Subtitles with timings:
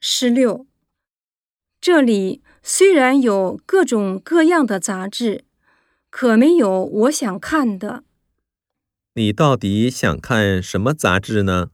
[0.00, 0.66] 十六，
[1.80, 5.44] 这里虽然有各种各样的杂志，
[6.08, 8.04] 可没有我想看的。
[9.14, 11.72] 你到底想看什么杂志呢？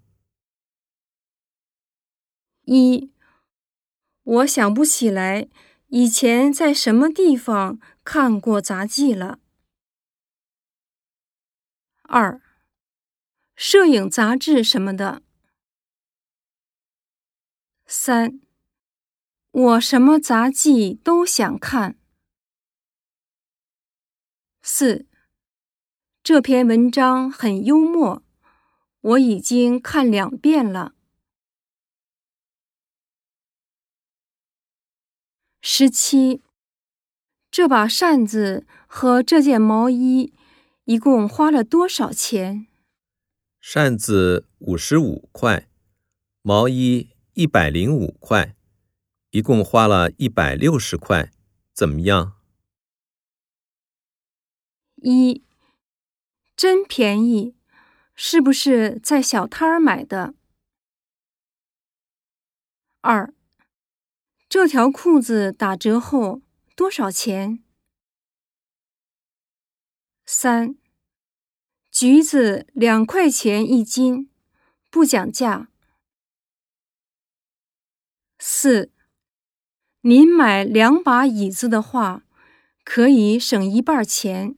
[2.64, 3.12] 一，
[4.22, 5.48] 我想不起来
[5.88, 9.38] 以前在什么地方看过杂技了。
[12.04, 12.40] 二，
[13.54, 15.20] 摄影杂志什么的。
[17.96, 18.40] 三，
[19.52, 21.96] 我什么杂技都想看。
[24.62, 25.06] 四，
[26.20, 28.24] 这篇文章很幽默，
[29.00, 30.96] 我已经看两遍了。
[35.62, 36.42] 十七，
[37.48, 40.34] 这把扇子和这件毛衣
[40.84, 42.66] 一共花了多少钱？
[43.60, 45.68] 扇子五十五块，
[46.42, 47.13] 毛衣。
[47.34, 48.54] 一百零五块，
[49.30, 51.32] 一共花了一百六十块，
[51.72, 52.38] 怎么样？
[55.02, 55.44] 一，
[56.54, 57.56] 真便宜，
[58.14, 60.34] 是不是在小摊儿买的？
[63.00, 63.34] 二，
[64.48, 66.40] 这条裤子打折后
[66.76, 67.64] 多少钱？
[70.24, 70.76] 三，
[71.90, 74.30] 橘子两块钱一斤，
[74.88, 75.72] 不讲价。
[78.64, 78.90] 四，
[80.00, 82.22] 您买两把椅子的话，
[82.82, 84.56] 可以省一半钱。